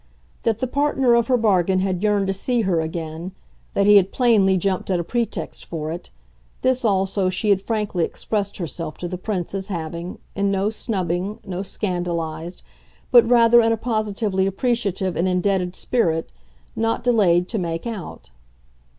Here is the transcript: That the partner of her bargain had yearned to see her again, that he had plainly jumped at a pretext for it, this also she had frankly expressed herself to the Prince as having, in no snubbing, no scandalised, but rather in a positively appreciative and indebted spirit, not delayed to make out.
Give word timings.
That 0.41 0.57
the 0.57 0.65
partner 0.65 1.13
of 1.13 1.27
her 1.27 1.37
bargain 1.37 1.81
had 1.81 2.01
yearned 2.01 2.25
to 2.25 2.33
see 2.33 2.61
her 2.61 2.81
again, 2.81 3.33
that 3.75 3.85
he 3.85 3.97
had 3.97 4.11
plainly 4.11 4.57
jumped 4.57 4.89
at 4.89 4.99
a 4.99 5.03
pretext 5.03 5.63
for 5.63 5.91
it, 5.91 6.09
this 6.63 6.83
also 6.83 7.29
she 7.29 7.51
had 7.51 7.61
frankly 7.61 8.03
expressed 8.03 8.57
herself 8.57 8.97
to 8.97 9.07
the 9.07 9.19
Prince 9.19 9.53
as 9.53 9.67
having, 9.67 10.17
in 10.33 10.49
no 10.49 10.71
snubbing, 10.71 11.37
no 11.45 11.61
scandalised, 11.61 12.63
but 13.11 13.29
rather 13.29 13.61
in 13.61 13.71
a 13.71 13.77
positively 13.77 14.47
appreciative 14.47 15.15
and 15.15 15.27
indebted 15.27 15.75
spirit, 15.75 16.31
not 16.75 17.03
delayed 17.03 17.47
to 17.49 17.59
make 17.59 17.85
out. 17.85 18.31